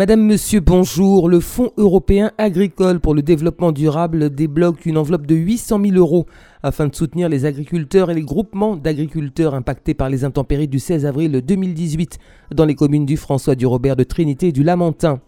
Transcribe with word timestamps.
Madame, 0.00 0.24
Monsieur, 0.24 0.60
bonjour. 0.60 1.28
Le 1.28 1.40
Fonds 1.40 1.72
européen 1.76 2.32
agricole 2.38 3.00
pour 3.00 3.14
le 3.14 3.20
développement 3.20 3.70
durable 3.70 4.30
débloque 4.30 4.86
une 4.86 4.96
enveloppe 4.96 5.26
de 5.26 5.34
800 5.34 5.78
000 5.84 5.96
euros 5.96 6.24
afin 6.62 6.86
de 6.86 6.94
soutenir 6.94 7.28
les 7.28 7.44
agriculteurs 7.44 8.10
et 8.10 8.14
les 8.14 8.22
groupements 8.22 8.76
d'agriculteurs 8.76 9.54
impactés 9.54 9.92
par 9.92 10.08
les 10.08 10.24
intempéries 10.24 10.68
du 10.68 10.78
16 10.78 11.04
avril 11.04 11.42
2018 11.44 12.18
dans 12.54 12.64
les 12.64 12.74
communes 12.74 13.04
du 13.04 13.18
François, 13.18 13.54
du 13.54 13.66
Robert, 13.66 13.94
de 13.94 14.04
Trinité 14.04 14.48
et 14.48 14.52
du 14.52 14.62
Lamentin. 14.62 15.20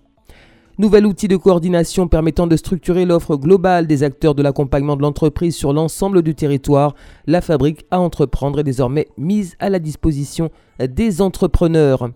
Nouvel 0.78 1.04
outil 1.04 1.28
de 1.28 1.36
coordination 1.36 2.08
permettant 2.08 2.46
de 2.46 2.56
structurer 2.56 3.04
l'offre 3.04 3.36
globale 3.36 3.86
des 3.86 4.02
acteurs 4.02 4.34
de 4.34 4.42
l'accompagnement 4.42 4.96
de 4.96 5.02
l'entreprise 5.02 5.54
sur 5.54 5.74
l'ensemble 5.74 6.22
du 6.22 6.34
territoire, 6.34 6.94
la 7.26 7.42
fabrique 7.42 7.84
à 7.90 8.00
entreprendre 8.00 8.60
est 8.60 8.64
désormais 8.64 9.08
mise 9.18 9.54
à 9.58 9.68
la 9.68 9.78
disposition 9.78 10.48
des 10.78 11.20
entrepreneurs. 11.20 12.08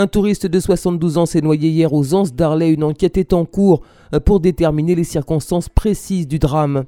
Un 0.00 0.06
touriste 0.06 0.46
de 0.46 0.60
72 0.60 1.18
ans 1.18 1.26
s'est 1.26 1.40
noyé 1.40 1.70
hier 1.70 1.92
aux 1.92 2.14
Anses 2.14 2.32
d'Arlay. 2.32 2.72
Une 2.72 2.84
enquête 2.84 3.18
est 3.18 3.32
en 3.32 3.44
cours 3.44 3.82
euh, 4.14 4.20
pour 4.20 4.38
déterminer 4.38 4.94
les 4.94 5.02
circonstances 5.02 5.68
précises 5.68 6.28
du 6.28 6.38
drame. 6.38 6.84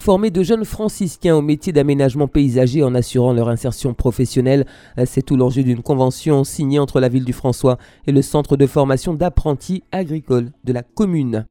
Former 0.00 0.32
de 0.32 0.42
jeunes 0.42 0.64
franciscains 0.64 1.36
au 1.36 1.42
métier 1.42 1.72
d'aménagement 1.72 2.26
paysager 2.26 2.82
en 2.82 2.96
assurant 2.96 3.32
leur 3.32 3.50
insertion 3.50 3.94
professionnelle, 3.94 4.66
euh, 4.98 5.04
c'est 5.06 5.22
tout 5.22 5.36
l'enjeu 5.36 5.62
d'une 5.62 5.80
convention 5.80 6.42
signée 6.42 6.80
entre 6.80 6.98
la 6.98 7.08
ville 7.08 7.24
du 7.24 7.32
François 7.32 7.78
et 8.08 8.10
le 8.10 8.20
centre 8.20 8.56
de 8.56 8.66
formation 8.66 9.14
d'apprentis 9.14 9.84
agricoles 9.92 10.50
de 10.64 10.72
la 10.72 10.82
commune. 10.82 11.46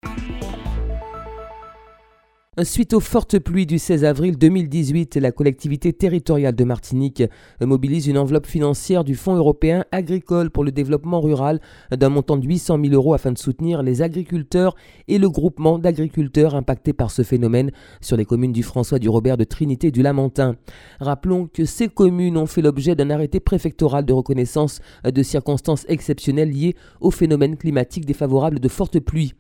Suite 2.64 2.94
aux 2.94 3.00
fortes 3.00 3.38
pluies 3.38 3.68
du 3.68 3.78
16 3.78 4.04
avril 4.04 4.38
2018, 4.38 5.16
la 5.18 5.32
collectivité 5.32 5.94
territoriale 5.94 6.56
de 6.56 6.64
Martinique 6.64 7.24
mobilise 7.62 8.08
une 8.08 8.18
enveloppe 8.18 8.48
financière 8.48 9.04
du 9.04 9.16
Fonds 9.16 9.36
européen 9.36 9.86
agricole 9.92 10.50
pour 10.50 10.64
le 10.64 10.72
développement 10.72 11.22
rural 11.22 11.62
d'un 11.92 12.10
montant 12.10 12.38
de 12.38 12.46
800 12.46 12.80
000 12.84 12.94
euros 12.96 13.14
afin 13.14 13.32
de 13.32 13.38
soutenir 13.38 13.82
les 13.82 14.02
agriculteurs 14.02 14.76
et 15.08 15.20
le 15.20 15.30
groupement 15.30 15.80
d'agriculteurs 15.80 16.56
impactés 16.56 16.92
par 16.92 17.12
ce 17.12 17.22
phénomène 17.22 17.72
sur 18.02 18.18
les 18.18 18.26
communes 18.26 18.52
du 18.52 18.64
François, 18.64 19.00
du 19.00 19.10
Robert, 19.10 19.38
de 19.38 19.46
Trinité 19.46 19.88
et 19.88 19.92
du 19.92 20.02
Lamentin. 20.02 20.56
Rappelons 21.00 21.48
que 21.48 21.66
ces 21.66 21.88
communes 21.88 22.36
ont 22.36 22.48
fait 22.48 22.64
l'objet 22.64 22.96
d'un 22.96 23.12
arrêté 23.12 23.40
préfectoral 23.40 24.06
de 24.06 24.12
reconnaissance 24.14 24.82
de 25.06 25.24
circonstances 25.24 25.86
exceptionnelles 25.88 26.52
liées 26.52 26.76
au 27.00 27.12
phénomène 27.12 27.58
climatique 27.58 28.06
défavorable 28.06 28.60
de 28.60 28.68
fortes 28.68 29.00
pluies. 29.00 29.34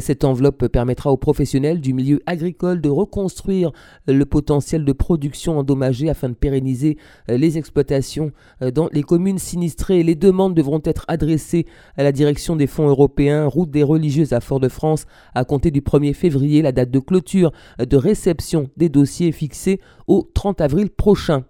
Cette 0.00 0.24
enveloppe 0.24 0.66
permettra 0.68 1.12
aux 1.12 1.18
professionnels 1.18 1.80
du 1.80 1.92
milieu 1.92 2.20
agricole 2.26 2.63
de 2.80 2.88
reconstruire 2.88 3.72
le 4.06 4.24
potentiel 4.24 4.84
de 4.84 4.92
production 4.92 5.58
endommagé 5.58 6.08
afin 6.08 6.28
de 6.28 6.34
pérenniser 6.34 6.96
euh, 7.30 7.36
les 7.36 7.58
exploitations 7.58 8.32
euh, 8.62 8.70
dans 8.70 8.88
les 8.92 9.02
communes 9.02 9.38
sinistrées. 9.38 10.02
Les 10.02 10.14
demandes 10.14 10.54
devront 10.54 10.80
être 10.84 11.04
adressées 11.08 11.66
à 11.96 12.02
la 12.02 12.12
direction 12.12 12.56
des 12.56 12.66
fonds 12.66 12.88
européens, 12.88 13.46
route 13.46 13.70
des 13.70 13.82
religieuses 13.82 14.32
à 14.32 14.40
Fort-de-France, 14.40 15.06
à 15.34 15.44
compter 15.44 15.70
du 15.70 15.80
1er 15.80 16.14
février, 16.14 16.62
la 16.62 16.72
date 16.72 16.90
de 16.90 16.98
clôture 16.98 17.52
euh, 17.80 17.84
de 17.84 17.96
réception 17.96 18.70
des 18.76 18.88
dossiers 18.88 19.32
fixée 19.32 19.80
au 20.06 20.28
30 20.34 20.60
avril 20.60 20.90
prochain. 20.90 21.44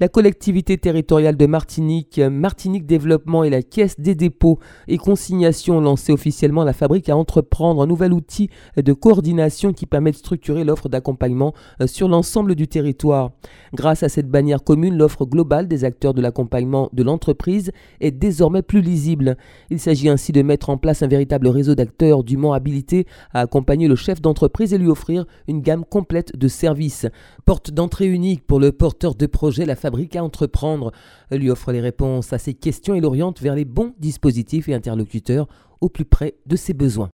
La 0.00 0.08
collectivité 0.08 0.76
territoriale 0.76 1.36
de 1.36 1.46
Martinique, 1.46 2.18
Martinique 2.18 2.84
Développement 2.84 3.44
et 3.44 3.50
la 3.50 3.62
Caisse 3.62 4.00
des 4.00 4.16
dépôts 4.16 4.58
et 4.88 4.98
consignations 4.98 5.78
ont 5.78 5.80
lancé 5.80 6.12
officiellement 6.12 6.64
la 6.64 6.72
fabrique 6.72 7.08
à 7.08 7.16
entreprendre 7.16 7.80
un 7.80 7.86
nouvel 7.86 8.12
outil 8.12 8.50
de 8.76 8.92
coordination 8.92 9.72
qui 9.72 9.86
permet 9.86 10.10
de 10.10 10.16
structurer 10.16 10.64
l'offre 10.64 10.88
d'accompagnement 10.88 11.54
euh, 11.80 11.86
sur 11.86 12.08
l'ensemble 12.08 12.56
du 12.56 12.66
territoire. 12.66 13.30
Grâce 13.72 14.02
à 14.02 14.08
cette 14.08 14.28
bannière 14.28 14.64
commune, 14.64 14.96
l'offre 14.96 15.26
globale 15.26 15.68
des 15.68 15.84
acteurs 15.84 16.12
de 16.12 16.20
l'accompagnement 16.20 16.90
de 16.92 17.04
l'entreprise 17.04 17.70
est 18.00 18.10
désormais 18.10 18.62
plus 18.62 18.80
lisible. 18.80 19.36
Il 19.70 19.78
s'agit 19.78 20.08
ainsi 20.08 20.32
de 20.32 20.42
mettre 20.42 20.70
en 20.70 20.76
place 20.76 21.04
un 21.04 21.08
véritable 21.08 21.46
réseau 21.46 21.76
d'acteurs 21.76 22.24
dûment 22.24 22.52
habilités 22.52 23.06
à 23.32 23.42
accompagner 23.42 23.86
le 23.86 23.94
chef 23.94 24.20
d'entreprise 24.20 24.74
et 24.74 24.78
lui 24.78 24.88
offrir 24.88 25.24
une 25.46 25.60
gamme 25.60 25.84
complète 25.84 26.36
de 26.36 26.48
services. 26.48 27.06
Porte 27.44 27.70
d'entrée 27.70 28.08
unique 28.08 28.44
pour 28.44 28.58
le 28.58 28.72
porteur 28.72 29.14
de 29.14 29.26
projet, 29.26 29.64
la 29.64 29.76
fabrique 29.84 30.16
à 30.16 30.24
entreprendre 30.24 30.92
lui 31.30 31.50
offre 31.50 31.70
les 31.70 31.82
réponses 31.82 32.32
à 32.32 32.38
ses 32.38 32.54
questions 32.54 32.94
et 32.94 33.00
l'oriente 33.00 33.42
vers 33.42 33.54
les 33.54 33.66
bons 33.66 33.92
dispositifs 33.98 34.66
et 34.66 34.72
interlocuteurs 34.72 35.46
au 35.82 35.90
plus 35.90 36.06
près 36.06 36.36
de 36.46 36.56
ses 36.56 36.72
besoins. 36.72 37.10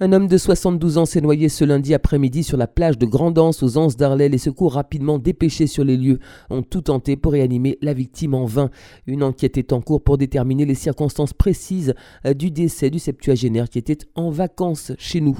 Un 0.00 0.12
homme 0.12 0.26
de 0.26 0.36
72 0.36 0.98
ans 0.98 1.06
s'est 1.06 1.20
noyé 1.20 1.48
ce 1.48 1.64
lundi 1.64 1.94
après-midi 1.94 2.42
sur 2.42 2.56
la 2.56 2.66
plage 2.66 2.98
de 2.98 3.06
Grandance 3.06 3.62
aux 3.62 3.78
Anses 3.78 3.96
d'Arlay. 3.96 4.28
Les 4.28 4.38
secours 4.38 4.72
rapidement 4.72 5.20
dépêchés 5.20 5.68
sur 5.68 5.84
les 5.84 5.96
lieux 5.96 6.18
ont 6.50 6.62
tout 6.62 6.80
tenté 6.80 7.14
pour 7.14 7.30
réanimer 7.30 7.78
la 7.80 7.94
victime 7.94 8.34
en 8.34 8.44
vain. 8.44 8.70
Une 9.06 9.22
enquête 9.22 9.58
est 9.58 9.72
en 9.72 9.80
cours 9.80 10.02
pour 10.02 10.18
déterminer 10.18 10.64
les 10.64 10.74
circonstances 10.74 11.32
précises 11.32 11.94
euh, 12.26 12.34
du 12.34 12.50
décès 12.50 12.90
du 12.90 12.98
septuagénaire 12.98 13.68
qui 13.68 13.78
était 13.78 13.98
en 14.16 14.30
vacances 14.30 14.90
chez 14.98 15.20
nous. 15.20 15.38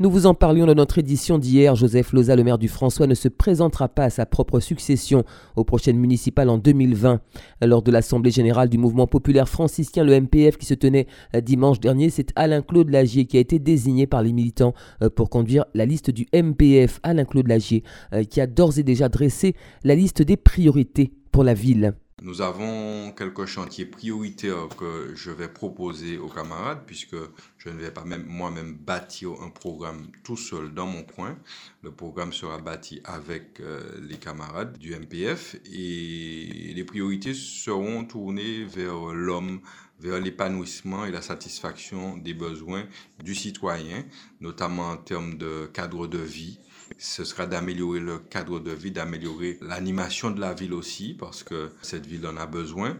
Nous 0.00 0.10
vous 0.10 0.26
en 0.26 0.34
parlions 0.34 0.66
dans 0.66 0.74
notre 0.74 0.98
édition 0.98 1.38
d'hier. 1.38 1.76
Joseph 1.76 2.12
Loza, 2.12 2.34
le 2.34 2.42
maire 2.42 2.58
du 2.58 2.66
François, 2.66 3.06
ne 3.06 3.14
se 3.14 3.28
présentera 3.28 3.88
pas 3.88 4.02
à 4.02 4.10
sa 4.10 4.26
propre 4.26 4.58
succession 4.58 5.22
aux 5.54 5.62
prochaines 5.62 5.98
municipales 5.98 6.48
en 6.48 6.58
2020. 6.58 7.20
Lors 7.62 7.80
de 7.80 7.92
l'Assemblée 7.92 8.32
générale 8.32 8.68
du 8.68 8.76
mouvement 8.76 9.06
populaire 9.06 9.48
franciscain, 9.48 10.02
le 10.02 10.20
MPF, 10.20 10.56
qui 10.56 10.66
se 10.66 10.74
tenait 10.74 11.06
euh, 11.36 11.40
dimanche 11.40 11.78
dernier, 11.78 12.10
c'est 12.10 12.32
Alain-Claude 12.34 12.90
Lagier 12.90 13.26
qui 13.26 13.36
a 13.36 13.40
été 13.40 13.60
désigné 13.60 14.08
par 14.08 14.24
les 14.24 14.32
militants 14.32 14.74
euh, 15.00 15.10
pour 15.10 15.30
conduire 15.30 15.64
la 15.74 15.86
liste 15.86 16.10
du 16.10 16.26
MPF. 16.34 16.98
Alain-Claude 17.04 17.46
Lagier, 17.46 17.84
euh, 18.14 18.24
qui 18.24 18.40
a 18.40 18.48
d'ores 18.48 18.80
et 18.80 18.82
déjà 18.82 19.08
dressé 19.08 19.54
la 19.84 19.94
liste 19.94 20.22
des 20.22 20.36
priorités 20.36 21.12
pour 21.30 21.44
la 21.44 21.54
ville. 21.54 21.94
Nous 22.24 22.40
avons 22.40 23.12
quelques 23.12 23.44
chantiers 23.44 23.84
prioritaires 23.84 24.68
que 24.78 25.12
je 25.14 25.30
vais 25.30 25.46
proposer 25.46 26.16
aux 26.16 26.30
camarades, 26.30 26.80
puisque 26.86 27.16
je 27.58 27.68
ne 27.68 27.74
vais 27.74 27.90
pas 27.90 28.06
même 28.06 28.24
moi-même 28.26 28.72
bâtir 28.72 29.32
un 29.42 29.50
programme 29.50 30.06
tout 30.22 30.38
seul 30.38 30.72
dans 30.72 30.86
mon 30.86 31.02
coin. 31.02 31.36
Le 31.82 31.90
programme 31.90 32.32
sera 32.32 32.56
bâti 32.56 33.02
avec 33.04 33.60
euh, 33.60 34.00
les 34.08 34.16
camarades 34.16 34.78
du 34.78 34.96
MPF 34.96 35.56
et 35.70 36.72
les 36.74 36.84
priorités 36.84 37.34
seront 37.34 38.06
tournées 38.06 38.64
vers 38.64 39.12
l'homme, 39.12 39.60
vers 40.00 40.18
l'épanouissement 40.18 41.04
et 41.04 41.10
la 41.10 41.20
satisfaction 41.20 42.16
des 42.16 42.32
besoins 42.32 42.86
du 43.22 43.34
citoyen, 43.34 44.02
notamment 44.40 44.92
en 44.92 44.96
termes 44.96 45.36
de 45.36 45.66
cadre 45.74 46.06
de 46.06 46.20
vie, 46.20 46.58
ce 46.98 47.24
sera 47.24 47.46
d'améliorer 47.46 48.00
le 48.00 48.18
cadre 48.18 48.60
de 48.60 48.70
vie, 48.70 48.90
d'améliorer 48.90 49.58
l'animation 49.60 50.30
de 50.30 50.40
la 50.40 50.54
ville 50.54 50.72
aussi, 50.72 51.14
parce 51.14 51.42
que 51.42 51.70
cette 51.82 52.06
ville 52.06 52.26
en 52.26 52.36
a 52.36 52.46
besoin. 52.46 52.96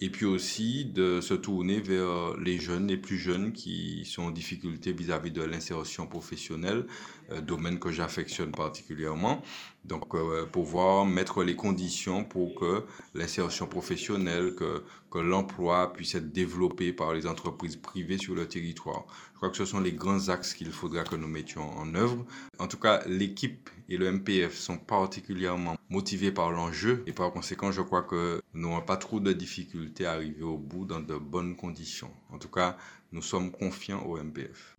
Et 0.00 0.10
puis 0.10 0.26
aussi 0.26 0.84
de 0.84 1.20
se 1.20 1.34
tourner 1.34 1.80
vers 1.80 2.36
les 2.36 2.58
jeunes, 2.58 2.88
les 2.88 2.96
plus 2.96 3.16
jeunes 3.16 3.52
qui 3.52 4.04
sont 4.04 4.24
en 4.24 4.30
difficulté 4.30 4.92
vis-à-vis 4.92 5.30
de 5.30 5.42
l'insertion 5.42 6.06
professionnelle, 6.06 6.86
euh, 7.30 7.40
domaine 7.40 7.78
que 7.78 7.90
j'affectionne 7.90 8.50
particulièrement. 8.50 9.40
Donc, 9.84 10.14
euh, 10.14 10.46
pouvoir 10.46 11.06
mettre 11.06 11.44
les 11.44 11.56
conditions 11.56 12.24
pour 12.24 12.54
que 12.54 12.84
l'insertion 13.14 13.66
professionnelle, 13.66 14.54
que, 14.54 14.82
que 15.10 15.18
l'emploi 15.18 15.92
puisse 15.92 16.14
être 16.14 16.32
développé 16.32 16.92
par 16.92 17.14
les 17.14 17.26
entreprises 17.26 17.76
privées 17.76 18.18
sur 18.18 18.34
le 18.34 18.46
territoire. 18.46 19.04
Je 19.32 19.36
crois 19.36 19.50
que 19.50 19.56
ce 19.56 19.64
sont 19.64 19.80
les 19.80 19.92
grands 19.92 20.28
axes 20.28 20.54
qu'il 20.54 20.70
faudra 20.70 21.04
que 21.04 21.16
nous 21.16 21.28
mettions 21.28 21.70
en 21.78 21.94
œuvre. 21.94 22.24
En 22.58 22.66
tout 22.66 22.78
cas, 22.78 23.02
l'équipe 23.06 23.70
et 23.88 23.96
le 23.96 24.10
MPF 24.10 24.54
sont 24.54 24.78
particulièrement 24.78 25.76
motivés 25.90 26.32
par 26.32 26.50
l'enjeu 26.50 27.04
et 27.06 27.12
par 27.12 27.30
conséquent, 27.32 27.70
je 27.70 27.82
crois 27.82 28.02
que 28.02 28.42
nous 28.54 28.68
n'aurons 28.68 28.80
pas 28.80 28.96
trop 28.96 29.20
de 29.20 29.32
difficultés 29.32 29.83
à 30.06 30.12
arriver 30.12 30.42
au 30.42 30.58
bout 30.58 30.84
dans 30.84 31.00
de 31.00 31.16
bonnes 31.16 31.56
conditions. 31.56 32.10
En 32.30 32.38
tout 32.38 32.48
cas, 32.48 32.76
nous 33.12 33.22
sommes 33.22 33.50
confiants 33.50 34.02
au 34.02 34.16
MPF. 34.16 34.73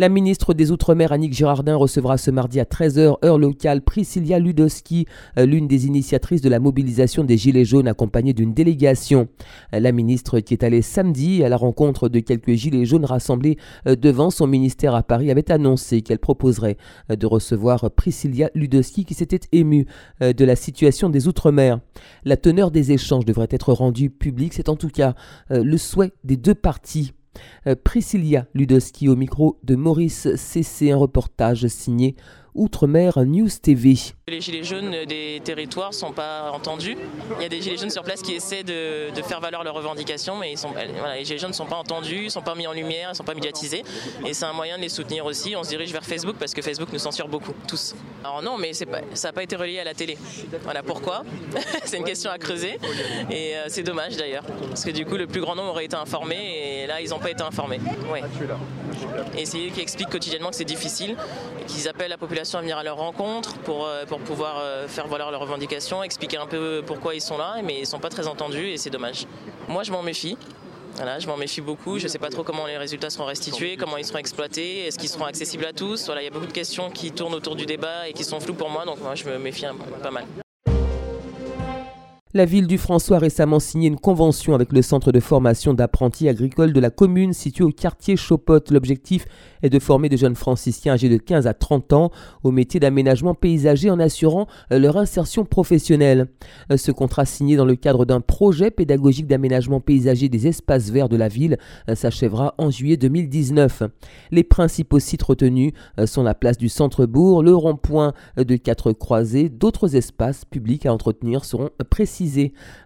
La 0.00 0.08
ministre 0.08 0.54
des 0.54 0.70
Outre-mer, 0.70 1.10
Annick 1.10 1.32
Girardin, 1.32 1.74
recevra 1.74 2.18
ce 2.18 2.30
mardi 2.30 2.60
à 2.60 2.64
13h, 2.64 3.16
heure 3.24 3.36
locale, 3.36 3.82
Priscilla 3.82 4.38
Ludowski, 4.38 5.06
euh, 5.36 5.44
l'une 5.44 5.66
des 5.66 5.88
initiatrices 5.88 6.40
de 6.40 6.48
la 6.48 6.60
mobilisation 6.60 7.24
des 7.24 7.36
Gilets 7.36 7.64
jaunes, 7.64 7.88
accompagnée 7.88 8.32
d'une 8.32 8.54
délégation. 8.54 9.26
Euh, 9.74 9.80
la 9.80 9.90
ministre, 9.90 10.38
qui 10.38 10.54
est 10.54 10.62
allée 10.62 10.82
samedi 10.82 11.42
à 11.42 11.48
la 11.48 11.56
rencontre 11.56 12.08
de 12.08 12.20
quelques 12.20 12.52
Gilets 12.52 12.84
jaunes 12.84 13.06
rassemblés 13.06 13.58
euh, 13.88 13.96
devant 13.96 14.30
son 14.30 14.46
ministère 14.46 14.94
à 14.94 15.02
Paris, 15.02 15.32
avait 15.32 15.50
annoncé 15.50 16.00
qu'elle 16.02 16.20
proposerait 16.20 16.76
de 17.08 17.26
recevoir 17.26 17.90
Priscilla 17.90 18.50
Ludowski, 18.54 19.04
qui 19.04 19.14
s'était 19.14 19.48
émue 19.50 19.86
de 20.20 20.44
la 20.44 20.54
situation 20.54 21.10
des 21.10 21.26
Outre-mer. 21.26 21.80
La 22.24 22.36
teneur 22.36 22.70
des 22.70 22.92
échanges 22.92 23.24
devrait 23.24 23.48
être 23.50 23.72
rendue 23.72 24.10
publique, 24.10 24.54
c'est 24.54 24.68
en 24.68 24.76
tout 24.76 24.90
cas 24.90 25.16
le 25.50 25.76
souhait 25.76 26.12
des 26.22 26.36
deux 26.36 26.54
parties. 26.54 27.14
Euh, 27.66 27.74
Priscilla 27.82 28.46
Ludowski 28.54 29.08
au 29.08 29.16
micro 29.16 29.58
de 29.64 29.76
Maurice 29.76 30.34
CC, 30.36 30.90
un 30.90 30.96
reportage 30.96 31.66
signé 31.68 32.16
Outre-mer 32.58 33.24
News 33.24 33.48
TV. 33.62 33.94
Les 34.26 34.40
gilets 34.40 34.64
jaunes 34.64 35.04
des 35.06 35.40
territoires 35.44 35.90
ne 35.90 35.94
sont 35.94 36.10
pas 36.10 36.50
entendus. 36.50 36.96
Il 37.36 37.42
y 37.42 37.46
a 37.46 37.48
des 37.48 37.62
gilets 37.62 37.76
jaunes 37.76 37.88
sur 37.90 38.02
place 38.02 38.20
qui 38.20 38.32
essaient 38.32 38.64
de, 38.64 39.10
faire 39.22 39.40
valoir 39.40 39.62
leurs 39.62 39.74
revendications, 39.74 40.36
mais 40.36 40.54
les 41.16 41.24
gilets 41.24 41.38
jaunes 41.38 41.50
ne 41.50 41.54
sont 41.54 41.66
pas 41.66 41.76
entendus, 41.76 42.16
ils 42.16 42.24
ne 42.24 42.28
sont 42.30 42.42
pas 42.42 42.56
mis 42.56 42.66
en 42.66 42.72
lumière, 42.72 43.06
ils 43.08 43.12
ne 43.12 43.16
sont 43.16 43.22
pas 43.22 43.34
médiatisés. 43.34 43.84
Et 44.26 44.34
c'est 44.34 44.44
un 44.44 44.52
moyen 44.52 44.76
de 44.76 44.82
les 44.82 44.88
soutenir 44.88 45.24
aussi. 45.24 45.54
On 45.54 45.62
se 45.62 45.68
dirige 45.68 45.92
vers 45.92 46.04
Facebook 46.04 46.34
parce 46.36 46.52
que 46.52 46.60
Facebook 46.60 46.88
nous 46.92 46.98
censure 46.98 47.28
beaucoup, 47.28 47.54
tous. 47.68 47.94
Alors 48.24 48.42
non, 48.42 48.58
mais 48.58 48.72
ça 48.72 48.84
n'a 48.86 49.32
pas 49.32 49.44
été 49.44 49.54
relié 49.54 49.78
à 49.78 49.84
la 49.84 49.94
télé. 49.94 50.18
Voilà 50.64 50.82
pourquoi. 50.82 51.22
c'est 51.84 51.98
une 51.98 52.04
question 52.04 52.32
à 52.32 52.38
creuser. 52.38 52.80
Et 53.30 53.54
euh, 53.54 53.66
c'est 53.68 53.84
dommage 53.84 54.16
d'ailleurs. 54.16 54.44
Parce 54.68 54.84
que 54.84 54.90
du 54.90 55.06
coup, 55.06 55.16
le 55.16 55.28
plus 55.28 55.40
grand 55.40 55.54
nombre 55.54 55.70
aurait 55.70 55.84
été 55.84 55.96
informé 55.96 56.82
et 56.82 56.86
là, 56.88 57.00
ils 57.00 57.10
n'ont 57.10 57.20
pas 57.20 57.30
été 57.30 57.44
informés. 57.44 57.78
Et 59.36 59.46
c'est 59.46 59.58
eux 59.58 59.70
qui 59.70 59.80
expliquent 59.80 60.10
quotidiennement 60.10 60.50
que 60.50 60.56
c'est 60.56 60.64
difficile, 60.64 61.16
qu'ils 61.66 61.88
appellent 61.88 62.10
la 62.10 62.18
population 62.18 62.58
à 62.58 62.62
venir 62.62 62.78
à 62.78 62.82
leur 62.82 62.96
rencontre 62.96 63.54
pour, 63.58 63.86
euh, 63.86 64.04
pouvoir 64.04 64.58
euh, 64.58 64.88
faire 64.88 65.06
valoir 65.06 65.30
leurs 65.30 65.40
revendications, 65.40 66.02
expliquer 66.02 66.38
un 66.38 66.46
peu 66.46 66.82
pourquoi 66.86 67.14
ils 67.14 67.20
sont 67.20 67.38
là, 67.38 67.56
mais 67.62 67.76
ils 67.76 67.80
ne 67.80 67.86
sont 67.86 67.98
pas 67.98 68.08
très 68.08 68.26
entendus 68.26 68.68
et 68.68 68.76
c'est 68.76 68.90
dommage. 68.90 69.26
Moi, 69.68 69.82
je 69.82 69.92
m'en 69.92 70.02
méfie. 70.02 70.36
Voilà, 70.96 71.20
je 71.20 71.28
m'en 71.28 71.36
méfie 71.36 71.60
beaucoup. 71.60 71.98
Je 71.98 72.04
ne 72.04 72.08
sais 72.08 72.18
pas 72.18 72.28
trop 72.28 72.42
comment 72.42 72.66
les 72.66 72.76
résultats 72.76 73.10
seront 73.10 73.26
restitués, 73.26 73.76
comment 73.76 73.96
ils 73.98 74.04
seront 74.04 74.18
exploités, 74.18 74.86
est-ce 74.86 74.98
qu'ils 74.98 75.08
seront 75.08 75.26
accessibles 75.26 75.64
à 75.64 75.72
tous? 75.72 76.06
Voilà, 76.06 76.22
il 76.22 76.24
y 76.24 76.28
a 76.28 76.32
beaucoup 76.32 76.46
de 76.46 76.52
questions 76.52 76.90
qui 76.90 77.12
tournent 77.12 77.34
autour 77.34 77.54
du 77.54 77.66
débat 77.66 78.08
et 78.08 78.12
qui 78.12 78.24
sont 78.24 78.40
floues 78.40 78.54
pour 78.54 78.68
moi, 78.68 78.84
donc 78.84 79.00
moi 79.00 79.14
je 79.14 79.24
me 79.24 79.38
méfie 79.38 79.66
pas 80.02 80.10
mal. 80.10 80.24
La 82.34 82.44
ville 82.44 82.66
du 82.66 82.76
François 82.76 83.16
a 83.16 83.20
récemment 83.20 83.58
signé 83.58 83.88
une 83.88 83.98
convention 83.98 84.54
avec 84.54 84.70
le 84.74 84.82
centre 84.82 85.12
de 85.12 85.18
formation 85.20 85.72
d'apprentis 85.72 86.28
agricoles 86.28 86.74
de 86.74 86.80
la 86.80 86.90
commune 86.90 87.32
situé 87.32 87.64
au 87.64 87.70
quartier 87.70 88.18
Chopotte. 88.18 88.70
L'objectif 88.70 89.24
est 89.62 89.70
de 89.70 89.78
former 89.78 90.10
de 90.10 90.18
jeunes 90.18 90.34
franciciens 90.34 90.92
âgés 90.92 91.08
de 91.08 91.16
15 91.16 91.46
à 91.46 91.54
30 91.54 91.94
ans 91.94 92.10
au 92.42 92.50
métier 92.50 92.80
d'aménagement 92.80 93.34
paysager 93.34 93.88
en 93.88 93.98
assurant 93.98 94.46
euh, 94.72 94.78
leur 94.78 94.98
insertion 94.98 95.46
professionnelle. 95.46 96.26
Euh, 96.70 96.76
ce 96.76 96.92
contrat 96.92 97.24
signé 97.24 97.56
dans 97.56 97.64
le 97.64 97.76
cadre 97.76 98.04
d'un 98.04 98.20
projet 98.20 98.70
pédagogique 98.70 99.26
d'aménagement 99.26 99.80
paysager 99.80 100.28
des 100.28 100.48
espaces 100.48 100.90
verts 100.90 101.08
de 101.08 101.16
la 101.16 101.28
ville 101.28 101.56
euh, 101.88 101.94
s'achèvera 101.94 102.54
en 102.58 102.70
juillet 102.70 102.98
2019. 102.98 103.84
Les 104.32 104.44
principaux 104.44 104.98
sites 104.98 105.22
retenus 105.22 105.72
sont 106.04 106.24
la 106.24 106.34
place 106.34 106.58
du 106.58 106.68
centre-bourg, 106.68 107.42
le 107.42 107.54
rond-point 107.54 108.12
de 108.36 108.56
quatre 108.56 108.92
croisées, 108.92 109.48
d'autres 109.48 109.96
espaces 109.96 110.44
publics 110.44 110.84
à 110.84 110.92
entretenir 110.92 111.46
seront 111.46 111.70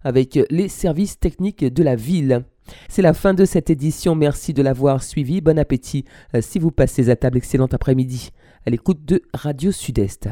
avec 0.04 0.38
les 0.50 0.68
services 0.68 1.18
techniques 1.18 1.64
de 1.64 1.82
la 1.82 1.96
ville. 1.96 2.44
C'est 2.88 3.02
la 3.02 3.12
fin 3.12 3.34
de 3.34 3.44
cette 3.44 3.70
édition, 3.70 4.14
merci 4.14 4.52
de 4.52 4.62
l'avoir 4.62 5.02
suivi, 5.02 5.40
bon 5.40 5.58
appétit 5.58 6.04
euh, 6.34 6.40
si 6.40 6.58
vous 6.58 6.70
passez 6.70 7.10
à 7.10 7.16
table, 7.16 7.38
excellent 7.38 7.66
après-midi 7.66 8.30
à 8.66 8.70
l'écoute 8.70 9.04
de 9.04 9.22
Radio 9.34 9.72
Sud-Est. 9.72 10.28